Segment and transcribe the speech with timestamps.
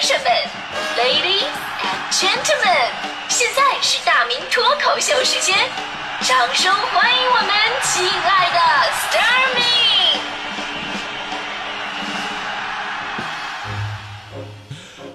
[0.00, 0.32] 先生们
[0.96, 2.88] ，Ladies and Gentlemen，
[3.28, 5.54] 现在是大明脱口秀时间，
[6.22, 7.50] 掌声欢迎我们
[7.82, 8.58] 亲爱的
[8.92, 9.62] s t a r m y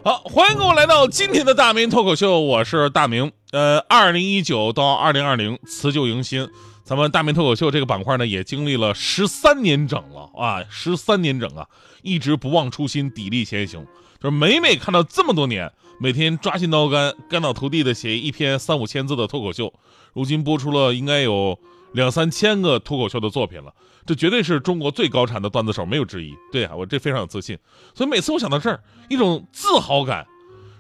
[0.04, 3.32] 好，欢迎各位来到今天的大明脱口秀，我是大明。
[3.54, 6.48] 呃，二零一九到二零二零辞旧迎新，
[6.84, 11.66] 咱们大明脱口秀这个板块呢，也经历了十三年整了啊，十三年整啊，
[12.04, 13.84] 一直不忘初心，砥砺前行。
[14.26, 19.72] 说每每看到这么多年，每天抓心挠肝、肝脑涂地的写一篇三五千字的脱口秀，
[20.14, 21.58] 如今播出了应该有
[21.94, 23.72] 两三千个脱口秀的作品了，
[24.06, 26.34] 这绝对是中国最高产的段子手，没有之一。
[26.52, 27.58] 对啊，我这非常有自信。
[27.94, 28.80] 所以每次我想到这儿，
[29.10, 30.26] 一种自豪感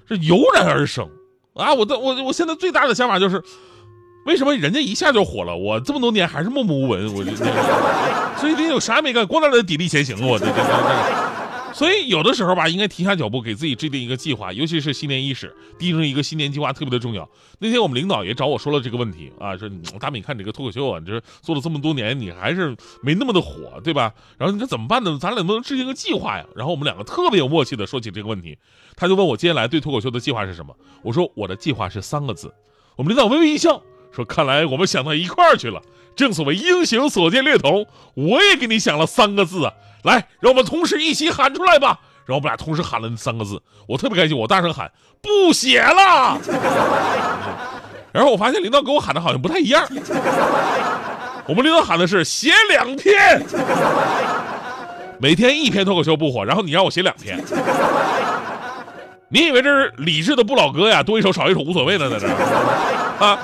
[0.07, 1.07] 是油然而生
[1.53, 1.73] 啊！
[1.73, 3.41] 我的我我现在最大的想法就是，
[4.25, 7.13] 为什么人家一下就火了，我这么多年还是默默无闻？
[7.13, 7.31] 我这，
[8.37, 11.24] 所以得有啥没干，光在那砥砺前行，我这这这。
[11.75, 17.29] 所以有的时候吧，应该停下脚步，给自己制定一个计划，尤其是新年伊始，定成一个新年计划特别的重要。
[17.59, 24.13] 那天我们领导也找我说了这个问题啊，说大美，你看你这个脱口秀啊，你这做了这么多年，你还是没那么的火，对吧？
[24.37, 25.17] 然后你说怎么办呢？
[25.19, 26.45] 咱俩能不能制定个计划呀？
[26.55, 28.57] 然后我们两个特别有默契的说起这个问题，
[28.95, 30.73] 他就问我接下来对脱口秀的计划是什么？
[31.03, 32.53] 我说我的计划是三个字。
[32.95, 33.81] 我们领导微微一笑，
[34.13, 35.81] 说看来我们想到一块儿去了。
[36.15, 39.73] 正所谓英雄所见略同，我也给你想了三个字啊。
[40.05, 41.99] 来，让我们同时一起喊出来吧！
[42.25, 46.39] 然后我们俩同时喊了三个字，我特别开心，我大声喊：“不写了！”
[48.11, 49.85] 然后我发现领导跟我喊的好像不太一样，
[51.47, 53.43] 我们领导喊的是写两天，
[55.19, 57.43] 每天一篇脱口秀不火，然后你让我写两天，
[59.29, 61.03] 你以为这是理智的不老哥呀？
[61.03, 62.27] 多一首少一首无所谓的在这
[63.23, 63.37] 啊？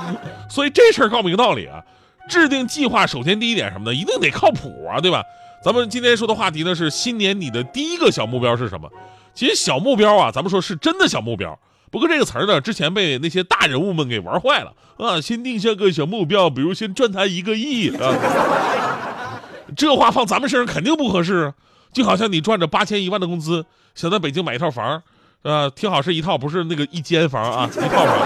[0.50, 1.84] 所以这事儿告诉一个道理啊，
[2.30, 3.94] 制定计划首先第一点什么呢？
[3.94, 5.24] 一定得靠谱啊，对吧？
[5.64, 8.90] 咱们今天说的话题呢是新年你的第一个小目标是什么？
[9.36, 11.58] 其实小目标啊，咱们说是真的小目标。
[11.92, 15.22] 不过这个词儿呢，之前被那些大人物们给玩坏了啊。
[15.22, 18.14] 先定下个小目标，比如先赚他一个亿啊。
[19.76, 21.54] 这话放咱们身上肯定不合适。
[21.94, 25.04] 就好像你赚着八千一万的工资，想在北京买一套房，
[25.44, 28.18] 啊，听好是一套，不是那个一间房啊，一套房。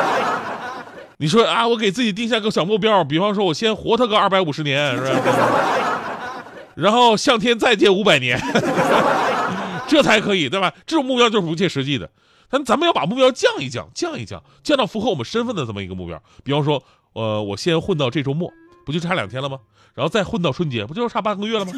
[1.17, 5.94] 你说啊，我给自己定下个小目标，比方说我先活他个二百五十年，是吧？
[6.75, 8.39] 然后向天再借五百年，
[9.87, 10.73] 这才可以，对吧？
[10.85, 12.09] 这种目标就是不切实际的。
[12.49, 16.21] 但咱们要把目标降一降，降一降，降到符合我们身份的这么一个目标。
[16.43, 18.51] 比方说，呃，我先混到这周末，
[18.85, 19.57] 不就差两天了吗？
[19.93, 21.71] 然后再混到春节，不就差半个月了吗？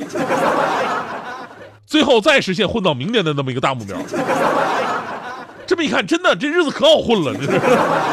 [1.85, 3.97] 最后再实现混到明年的那么一个大目标。
[5.65, 7.33] 这么一看，真的这日子可好混了。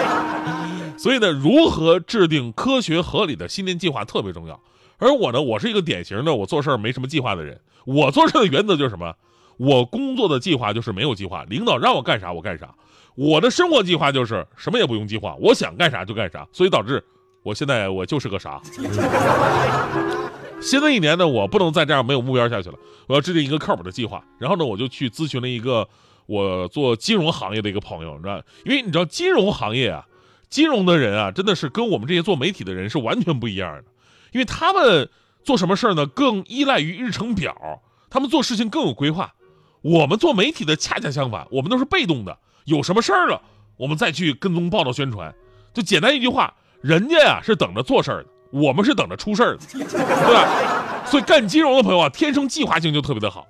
[0.96, 4.60] 所以呢，如何制定科学合理的新年计划特别重要。
[4.98, 7.60] 而我呢，我是一个典型的我做事儿没什么计划的人。
[7.84, 9.14] 我做事的原则就是什么？
[9.56, 12.74] 我工作的计划就是没有计划，领导让我干啥我干啥。
[13.14, 16.46] 我的生活计划就是什么也不用计划，我想干啥就干啥。
[16.52, 17.04] 所以导致
[17.42, 18.60] 我现在我就是个啥。
[20.60, 24.24] 新的一年呢，我不能再这样没有目标下去了，我要制定一个靠谱的计划。
[24.38, 25.86] 然后呢，我就去咨询了一个
[26.26, 30.06] 我做金融行业的一个朋友，你知道，因为你知道金融行业啊，
[30.48, 33.84] 金融的人啊，真的是跟我们这些做媒体的人是完全不一样的。
[34.34, 35.08] 因为他们
[35.44, 37.80] 做什么事儿呢，更依赖于日程表，
[38.10, 39.32] 他们做事情更有规划。
[39.80, 43.40] 我们做媒体的恰恰相反，我们都是被动的，有什么事儿了，
[43.76, 45.32] 我们再去跟踪报道宣传。
[45.72, 51.04] 就简单一句话，人家呀是等着做事儿的，我们是等着出事儿的，对吧？
[51.06, 53.46] 所以干金融的朋友啊，天生计划性就特别的好。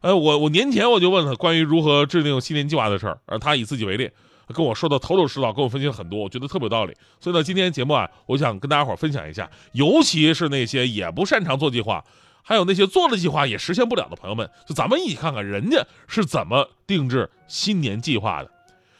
[0.00, 4.10] 呃，我我年前我就问他关于如何制定新年计划的事儿，而他以自己为例。
[4.54, 6.94] 跟我说的头头是道，跟我分析了很多，我觉得特别有道理。
[7.20, 12.04] 所以呢，今天节目啊，我想跟大家伙分享一下，尤其是那些也不擅长做计划，
[12.42, 18.50] 还有那些做了计划也实现不了的朋友们，就咱们一起看看人家是怎么定制新年计划的。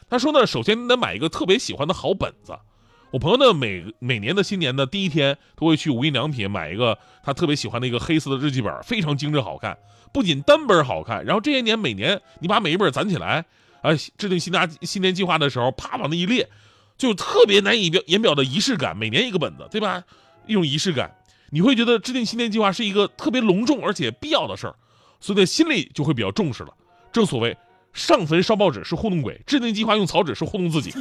[0.09, 2.57] 他说呢，首先你得买一个特别喜欢的好本子。
[3.11, 9.77] 我朋友呢，每每年的新年的第一天都会去无印良品买一个他特别喜欢的一个黑色的日记本，非常精致好看。
[10.11, 13.45] 不仅单本好看，然后这些年每年你把每一本攒起来。
[13.87, 16.49] 啊，制定新年新年计划的时候，啪往那一列，
[16.97, 18.97] 就特别难以表言表的仪式感。
[18.97, 20.03] 每年一个本子，对吧？
[20.45, 21.15] 一种仪式感，
[21.49, 24.75] 你会觉得制定新年计划是一个特别隆重而且必要的事儿，
[25.19, 26.73] 所以呢，心里就会比较重视了。
[27.11, 27.57] 正所谓，
[27.93, 30.91] 上坟烧报纸是糊弄鬼，制定计划用草纸是糊弄自己。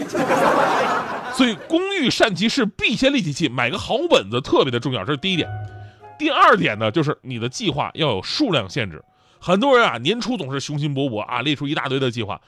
[1.34, 5.48] 所以，工欲善其事，必先利其器，买个好本子特别的重要，这是第一点。
[6.18, 9.04] 第二点呢，就是你的计划要有数量限制。
[9.38, 12.40] 很多人啊，年初总是雄心勃勃啊，列出一大堆的计划。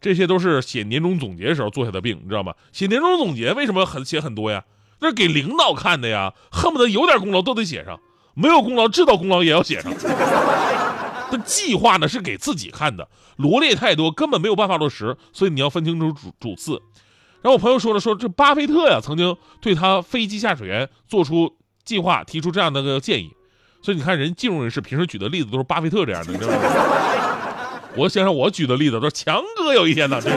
[0.00, 2.54] 这些都是写年终总结时候做下的病，你知道吗？
[2.72, 4.64] 写年终总结为什么很写很多呀？
[5.00, 7.98] 那是给领导看的呀，恨不得有点功劳都得写上，
[8.34, 9.92] 没有功劳知道功劳也要写上。
[11.30, 16.80] 那计划呢是给自己看的，罗列太多根本没有办法落实，所以你要分清楚主主次。
[17.42, 23.32] 然后我朋友说了，说这巴菲特呀曾经对他飞机驾驶员做出计划，提出这样的个建议。
[23.82, 26.58] 所以你看，人金融人士平时举的例子都是巴菲特这样的，你知道吗？
[27.96, 30.36] 我想想，我举的例子都是强哥有一天呢，这是。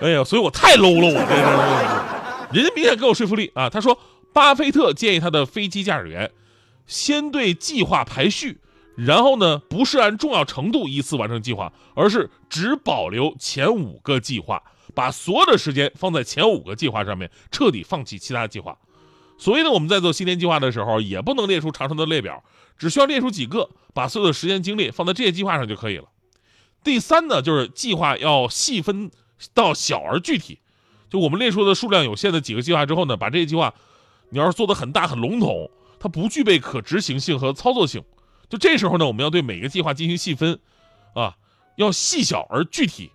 [0.00, 1.26] 哎呀，所以我太 low 了，我
[2.52, 3.68] 这人家明显更有说服力啊。
[3.68, 3.98] 他说，
[4.32, 6.30] 巴菲特建议他的飞机驾驶员
[6.86, 8.58] 先对计划排序。
[8.94, 14.62] 然后呢，不是按重要程度依次完成计划，而是只保留前五个计划，
[14.94, 18.76] 把所有的时间放在前五个计划上面，彻底放弃其他计划。
[19.42, 22.44] 所以呢，我们在做新年计划的时候，也不能列出长长的列表，
[22.78, 26.04] 只需要列出几个，把所有的时间精力放在这些计划上就可以了。
[26.84, 29.10] 第三呢，就是计划要细分
[29.52, 30.60] 到小而具体，
[31.10, 33.74] 就我们列出的数量有限的几个计划之后呢，把这些计划，
[34.30, 35.68] 你要是做的很大很笼统，
[35.98, 38.00] 它不具备可执行性和操作性。
[38.48, 40.60] 就这时候呢，我们要对每个计划进行细分，
[41.14, 41.34] 啊，
[41.74, 43.10] 要细小而具体，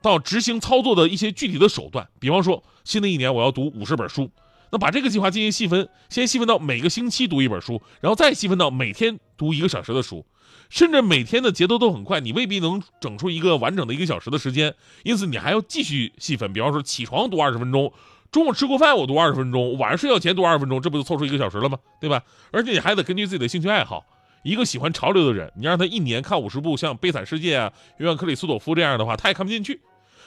[0.00, 2.08] 到执行操作的一些具体的手段。
[2.18, 4.30] 比方说，新的一年我要读五十本书，
[4.70, 10.24] 那把这个计划进行细分，先细分到每个星期读一本书，然后再细分到每天读一个小时的书，
[10.68, 14.74] 甚至每天的节奏都很快，你未必能整出一个完整的一个小时的时间，
[15.04, 16.52] 因此你还要继续细分。
[16.52, 17.92] 比方说，起床读二十分钟，
[18.30, 21.78] 中午吃过饭我读二十分钟，晚上睡觉前读二十分钟，这不就凑出一个小时了吗？
[22.00, 22.22] 对吧？
[22.50, 24.04] 而且你还得根据自己的兴趣爱好。
[24.44, 29.80] 一个喜欢潮流的人，你让他一年看五十部像《悲惨世界》啊、《约翰克里斯朵夫》这样的话，他也看不进去。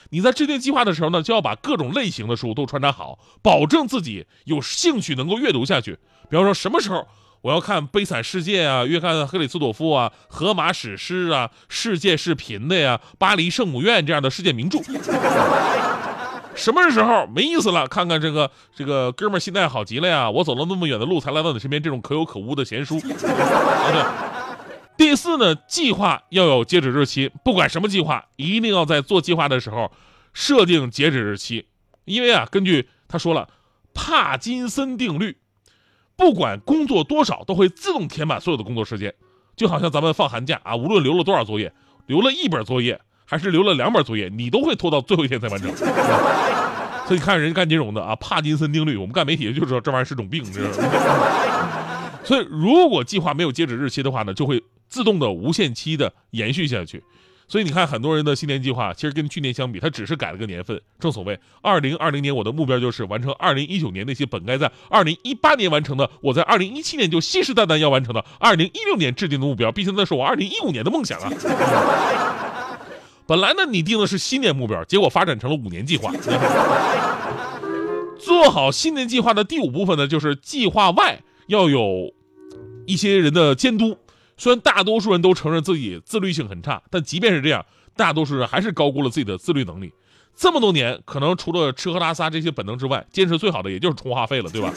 [0.09, 5.98] 你在制定计划的时候呢，就要把各种类型的书都穿插好，保证自己有兴趣能够阅读下去。
[6.30, 7.07] 比方说，什么时候
[7.42, 14.80] 我要看《悲惨世界》啊、《约翰克里斯朵夫》啊、《荷马史诗》啊、《世界是平的》呀、《巴黎圣母院》这样的世界名著。
[16.53, 17.88] 什么时候没意思了？
[17.88, 20.30] 看看这个这个哥们儿心态好极了呀！
[20.30, 22.98] 我走了那么远的路才来到你身边，这种可有可无的闲书。
[22.98, 24.41] 啊，对。
[25.01, 29.92] 第四呢，计划要有截止日期，不管什么计划，一定要在做计划的时候
[30.31, 31.65] 设定截止日期，
[32.06, 33.50] 因为啊，根据他说了，
[33.95, 35.38] 帕金森定律，
[36.15, 39.12] 不管工作多少，都会自动填满所有的工作时间，
[39.56, 41.74] 就好像咱们放寒假啊，无论留了多少作业，
[42.06, 43.01] 留了一本作业。
[43.25, 45.74] 还是留了两本作业，你都会拖到最后一天才完成。
[47.07, 50.75] 所以你看人干金融的啊，帕金森定律，我们干媒体就知道这玩意儿是种病，你知道吗？
[52.24, 54.62] 所以如果计划没有截止日期的话呢，就会
[54.92, 57.04] 自动的无限期的延续下去。
[57.48, 60.80] 所以你看很多人的新年计划，其实跟去年相比，他只是改了个年份。
[61.00, 71.30] 正所谓，二零二零年我的目标就是完成二零一九年那些本该在二零一八年完成的，我在二零一七年就信誓旦旦要完成的二零一六年制定的目标，毕竟那是我二零一五年的梦想啊。
[73.28, 76.14] 本来呢，你定的是新年目标，结果发展成了五年计划。
[78.18, 82.14] 做好新年计划的第五部分呢，就是计划外要有
[82.86, 83.98] 一些人的监督。
[84.42, 87.64] 虽然大多数人都承认自己自律性很差，但即便是这样，
[87.96, 89.94] 大多数人还是高估了自己的自律能力。
[90.36, 94.74] 这么多年，可能除了吃喝拉撒这些本能之外，坚持最好的也就是充话费了，对吧？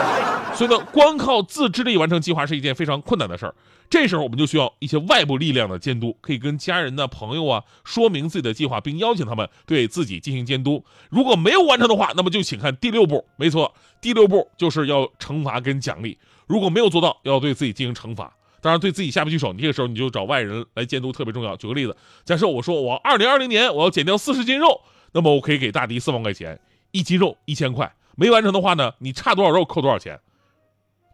[0.56, 3.54] 所以呢，光靠自制力完成计划是一件非常困难的事儿。
[3.90, 10.82] 这时候我们就需要一些外部力量的监督，可以跟家人呢、朋友啊说明自己的计划，并邀请他们对自己进行监督。
[11.10, 13.26] 如果没有完成的话，那么就请看第六步。
[13.36, 16.16] 没错，第六步就是要惩罚跟奖励。
[16.46, 18.34] 如果没有做到，要对自己进行惩罚。
[18.62, 21.54] 当然，对自己下不去手，你这个时候你就找外人来监督，特别重要。
[21.56, 21.94] 举个例子，
[22.24, 24.80] 假设我说我二零二零年我要减掉四十斤肉。
[25.14, 26.58] 那么我可以给大迪四万块钱，
[26.90, 30.18] 一斤肉一千块，没完成的话呢，你差多少肉扣多少钱？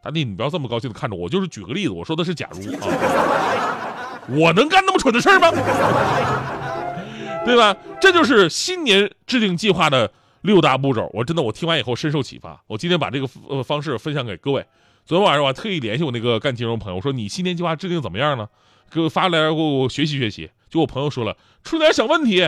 [0.05, 5.51] 大弟，你不要这么高兴的看着我，就是举个例子，我说的是假如啊，我能干那么蠢的事吗？
[7.45, 7.75] 对吧？
[8.01, 11.11] 这就是新年制定计划的六大步骤。
[11.13, 12.63] 我真的，我听完以后深受启发。
[12.69, 14.65] 我今天把这个呃方式分享给各位。
[15.09, 18.47] 昨天晚上我还特意联系我那个干金融朋友，我说你新年计划制定怎么样呢？
[18.93, 20.51] 给我发来给我学习学习。
[20.69, 21.35] 就我朋友说了，
[21.65, 22.47] 出点小问题。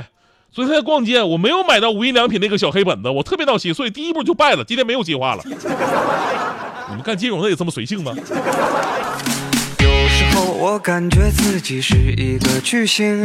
[0.52, 4.62] 昨天在逛街，我没有买到无印良品那个小黑本子，我特别闹心，所以第一步就败了。
[4.62, 5.42] 今天没有计划了。
[6.90, 8.12] 你们干金融的也这么随性吗？
[8.14, 13.22] 有时候我感觉自己是一个巨星，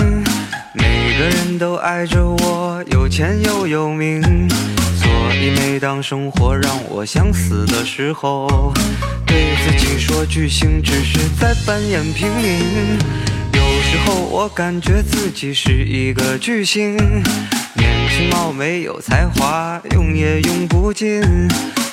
[0.75, 4.47] 每个人都爱着我，有钱又有名，
[4.95, 8.73] 所以每当生活让我想死的时候，
[9.35, 12.97] 对自己说巨星只是在扮演平民。
[13.51, 16.95] 有时候，我感觉自己是一个巨星，
[17.75, 21.21] 年轻貌美有才华，用也用不尽。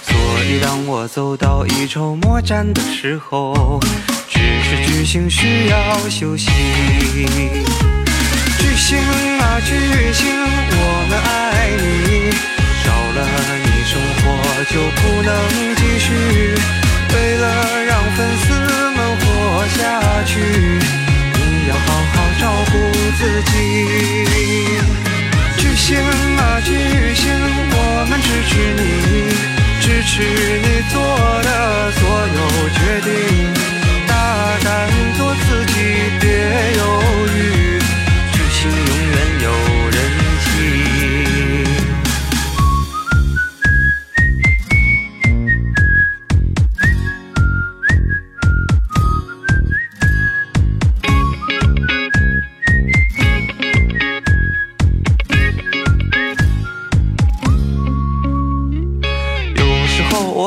[0.05, 3.81] 所以当我走到一筹莫展的时候，
[4.29, 6.49] 只是巨星需要休息。
[8.57, 8.97] 巨星
[9.41, 10.42] 啊巨星，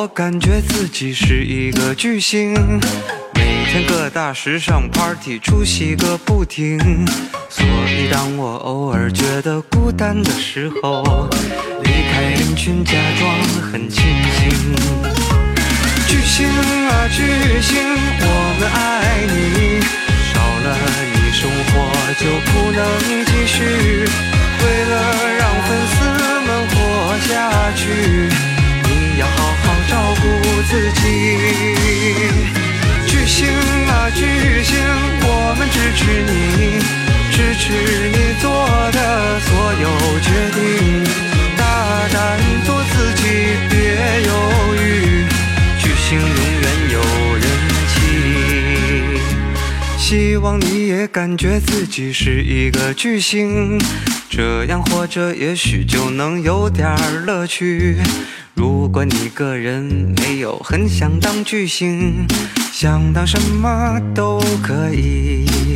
[0.05, 2.53] 我感觉自己是一个巨星，
[3.33, 6.77] 每天各大时尚 party 出席个不停。
[7.49, 11.27] 所以当我偶尔觉得孤单的时候，
[11.81, 13.35] 离开人群，假装
[13.71, 14.03] 很清
[14.37, 14.75] 醒。
[16.07, 16.45] 巨星
[16.87, 17.81] 啊巨星，
[18.21, 19.81] 我们爱你，
[20.29, 20.77] 少了
[21.15, 21.73] 你生活
[22.21, 22.85] 就不能
[23.25, 23.57] 继续。
[24.61, 24.93] 为了
[25.39, 25.97] 让粉丝
[26.45, 26.77] 们活
[27.27, 27.33] 下
[27.73, 27.81] 去，
[30.67, 31.01] 自己。
[33.07, 33.47] 巨星
[33.87, 34.25] 啊巨
[34.63, 34.77] 星，
[35.21, 36.79] 我们支持你，
[37.31, 37.63] 支持
[38.09, 38.45] 你做
[38.91, 39.49] 的所
[39.81, 39.85] 有
[40.21, 40.59] 决定，
[41.57, 41.61] 大
[42.13, 42.15] 胆
[42.65, 43.21] 做自己，
[43.69, 43.75] 别
[44.25, 44.29] 犹
[44.75, 45.25] 豫。
[45.79, 46.27] 巨星永
[46.61, 46.95] 远有
[47.35, 47.45] 人
[47.93, 47.95] 气。
[49.97, 53.79] 希望你也感觉自己是一个巨星，
[54.29, 56.95] 这样活着也许就能有点
[57.25, 57.97] 乐趣。
[58.55, 59.83] 如果你个人
[60.17, 62.25] 没有很想当巨星，
[62.71, 65.74] 想当什么都可以。